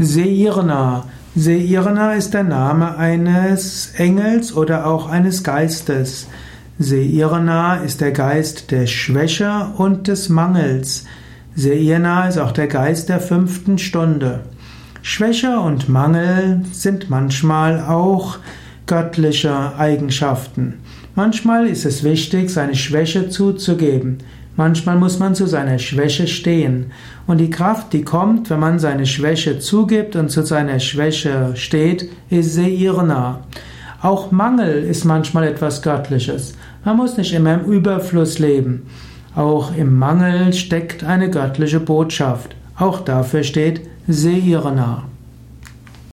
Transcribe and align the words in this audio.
Seirna. 0.00 1.04
Seirna 1.36 2.14
ist 2.14 2.34
der 2.34 2.44
Name 2.44 2.96
eines 2.96 3.92
Engels 3.96 4.56
oder 4.56 4.86
auch 4.86 5.08
eines 5.08 5.44
Geistes. 5.44 6.26
Seirna 6.78 7.76
ist 7.76 8.00
der 8.00 8.12
Geist 8.12 8.70
der 8.70 8.86
Schwäche 8.86 9.68
und 9.76 10.08
des 10.08 10.28
Mangels. 10.28 11.04
Seirna 11.54 12.28
ist 12.28 12.38
auch 12.38 12.52
der 12.52 12.68
Geist 12.68 13.08
der 13.08 13.20
fünften 13.20 13.78
Stunde. 13.78 14.40
Schwäche 15.02 15.60
und 15.60 15.88
Mangel 15.88 16.62
sind 16.72 17.10
manchmal 17.10 17.80
auch 17.80 18.38
göttliche 18.86 19.76
Eigenschaften. 19.78 20.80
Manchmal 21.14 21.66
ist 21.66 21.84
es 21.84 22.02
wichtig, 22.02 22.50
seine 22.50 22.74
Schwäche 22.74 23.28
zuzugeben. 23.28 24.18
Manchmal 24.60 24.98
muss 24.98 25.18
man 25.18 25.34
zu 25.34 25.46
seiner 25.46 25.78
Schwäche 25.78 26.26
stehen. 26.26 26.92
Und 27.26 27.38
die 27.38 27.48
Kraft, 27.48 27.94
die 27.94 28.02
kommt, 28.02 28.50
wenn 28.50 28.60
man 28.60 28.78
seine 28.78 29.06
Schwäche 29.06 29.58
zugibt 29.58 30.16
und 30.16 30.28
zu 30.28 30.44
seiner 30.44 30.80
Schwäche 30.80 31.52
steht, 31.54 32.10
ist 32.28 32.56
Seirna. 32.56 33.40
Auch 34.02 34.30
Mangel 34.32 34.82
ist 34.82 35.06
manchmal 35.06 35.44
etwas 35.44 35.80
Göttliches. 35.80 36.52
Man 36.84 36.98
muss 36.98 37.16
nicht 37.16 37.32
immer 37.32 37.54
im 37.54 37.72
Überfluss 37.72 38.38
leben. 38.38 38.82
Auch 39.34 39.74
im 39.74 39.98
Mangel 39.98 40.52
steckt 40.52 41.04
eine 41.04 41.30
göttliche 41.30 41.80
Botschaft. 41.80 42.54
Auch 42.76 43.00
dafür 43.00 43.44
steht 43.44 43.80
Seirna. 44.08 45.04